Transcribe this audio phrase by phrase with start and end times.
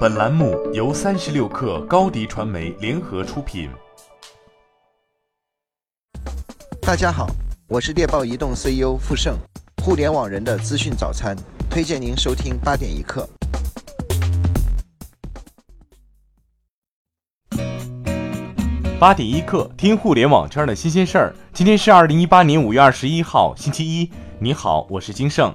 [0.00, 3.70] 本栏目由三十六氪高低传媒联合出品。
[6.82, 7.26] 大家好，
[7.66, 9.36] 我是猎豹移动 CEO 傅盛，
[9.82, 11.34] 互联网人的资讯早餐，
[11.70, 13.26] 推荐您收听八点一刻。
[18.98, 21.34] 八点一刻，听互联网圈的新鲜事儿。
[21.54, 24.10] 今天是二零一八年五月二十一号，星期一。
[24.42, 25.54] 你好，我是金盛。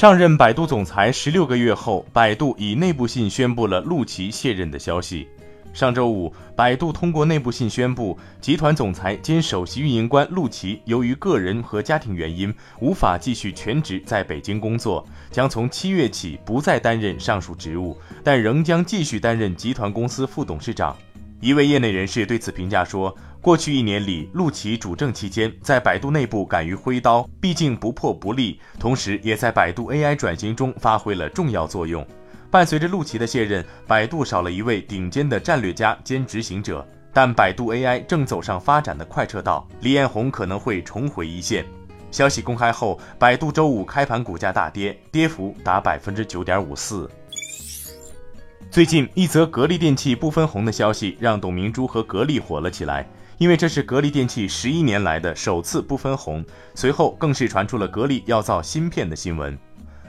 [0.00, 5.28] 上任百度总裁十六个月后，百度以内部信宣布了陆琪卸任的消息。
[5.74, 17.94] 上周五，百度通过内部信宣布，集团总裁兼首席运营官陆琪由于个人和家庭原因，无法继续全职在北京工作，将从七月起不再担任上述职务，
[18.24, 20.96] 但仍将继续担任集团公司副董事长。
[21.42, 32.06] 一位业内人士对此评价说：“过去一年里，陆琪主政期间，在百度内部敢于挥刀，毕竟不破不立，同时也在百度 AI 转型中发挥了重要作用。”
[32.50, 41.64] 伴随着陆琪的卸任，百度少了一位顶尖的战略家兼执行者，但百度 AI 正走上发展的快车道，李彦宏可能会重回一线。
[42.10, 47.10] 消息公开后，百度周五开盘股价大跌，跌幅达百分之九点五四。
[48.70, 53.08] 最近一则格力电器不分红的消息让董明珠和格力火了起来，
[53.40, 56.44] 因为这是格力电器十一年来的首次不分红。
[56.74, 59.58] 随后更是传出了格力要造芯片的新闻。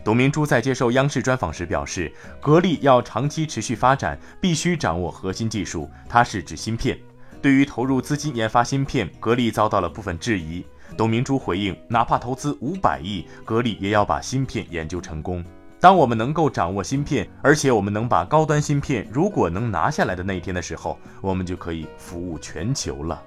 [0.04, 7.00] 董明珠在接受央视专访时表示，格力要长期持续发展，必须掌握核心技术，它是指芯片。
[7.42, 10.66] 对于投入资金研发芯片，格力遭到了部分质疑。
[10.98, 15.42] 董明珠回应，哪怕投资五百亿，格力也要把芯片研究成功。
[15.82, 23.20] 当我们能够掌握芯片，而且我们能把高端芯片如果能拿下来的那一天的时候，我们就可以服务全球了。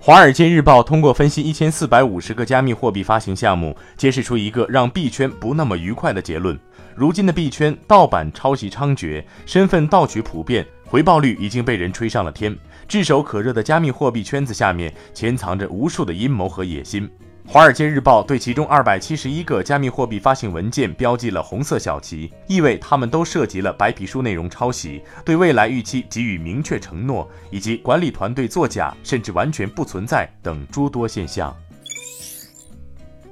[0.00, 6.58] 华尔街日报通过分析一千四百五十个加密货币发行项目，揭示出一个让币圈不那么愉快的结论：
[6.96, 12.56] 如今的币圈盗版抄袭猖獗，身份盗取普遍，回报率已经被人吹上了天。
[12.88, 17.06] 炙手可热的加密货币圈子下面，潜藏着无数的阴谋和野心。
[17.52, 31.52] 《华尔街日报》对其中二百七十一个加密货币发行文件标记了红色小旗，意味他们都涉及了白皮书内容抄袭，对未来预期给予明确承诺，以及管理团队作假甚至完全不存在等诸多现象。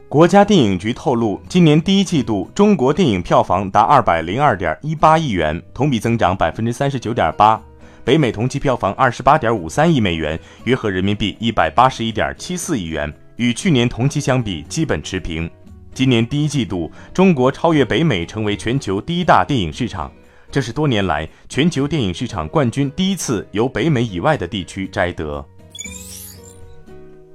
[0.08, 7.62] 国家电影局透露，今年第一季度中国电影票房达二百零二点一八亿元，同比增长百分之三十九点八，
[8.04, 13.14] 北美同期票房二十八点五三亿美元，约合人民币一百八十一点七四亿元。
[13.38, 15.49] 与去年同期相比基本持平。
[15.94, 20.12] 今年第一季度，中国超越北美成为全球第一大电影市场，
[20.50, 25.44] 这是多年来全球电影市场冠军第一次由北美以外的地区摘得。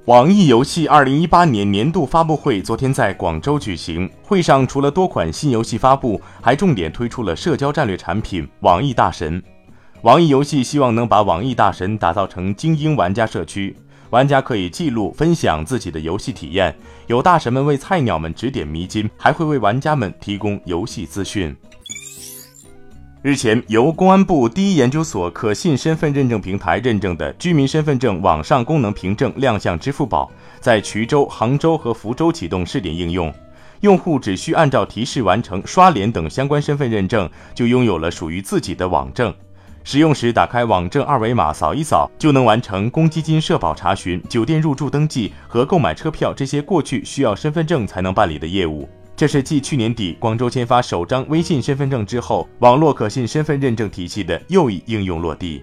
[0.04, 9.42] 网易游戏二零一八年年度发布会昨天在广州举行，会上除了多款新游戏发布，还重点推出了社交战略产品“网易大神”。
[10.02, 13.74] 网易游戏希望能把网易大神打造成精英玩家社区。
[14.14, 16.72] 玩家可以记录、分享自己的游戏体验，
[17.08, 21.52] 有大神们为菜鸟们指点迷津，还会为玩家们提供游戏资讯。
[23.22, 33.34] 日前，由公安部第一研究所可信身份认证平台认证的居民身份证网上功能凭证亮相支付宝，在衢州、杭州和福州启动试点应用，
[33.80, 39.34] 用户只需按照提示完成刷脸等相关身份认证，就拥有了属于自己的网证。
[39.86, 48.88] 使用时，打开网证二维码，扫一扫就能完成公积金社保查询、酒店入住登记和购买车票这些过去需要身份证才能办理的业务。
[49.14, 55.62] 这是继去年底广州签发首张微信身份证之后，网络可信身份认证体系的又一应用落地。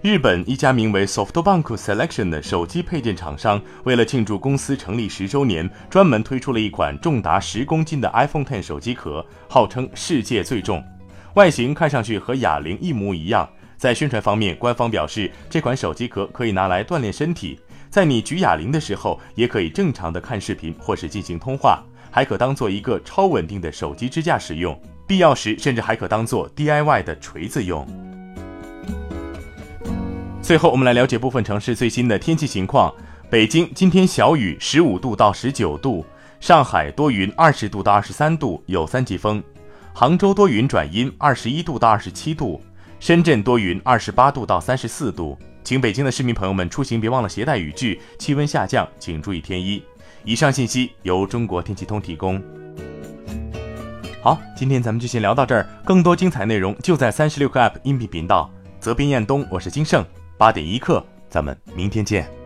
[0.00, 10.82] 日本一家名为 SoftBank Selection 的手机配件厂商，为了庆祝公司成立十周年，专门推出了一款重达十公斤的 iPhone Ten 手机壳，号称世界最重。
[11.34, 13.48] 外形看上去和哑铃一模一样。
[13.76, 17.58] 在宣传方面，官方表示这款手机壳可以拿来锻炼身体，
[17.88, 27.86] 在你举哑铃的时候，也可以正常的看视频或是进行通话，还可当做一个超稳定的手机支架使用，必要时甚至还可当做 DIY 的锤子用。
[30.42, 32.92] 最后，我们来了解部分城市最新的天气情况：
[33.30, 36.04] 北京今天小雨，十五度到十九度；
[36.38, 39.42] 上海多云，二十度到二十三度，有三级风。
[40.00, 42.58] 杭州多云转阴，二十一度到二十七度；
[43.00, 45.38] 深圳多云，二十八度到三十四度。
[45.62, 49.82] 请北京的市民朋友们出行别忘了携带雨具，气温下降请注意添衣。
[50.24, 52.42] 以上信息由中国天气通提供。
[54.22, 58.50] 好，今天咱们就先聊到这儿，更多精彩内容就在三十六课 App 音频频道。
[58.78, 60.02] 责编彦东，我是金盛，
[60.38, 62.39] 八点一刻，咱们明天见。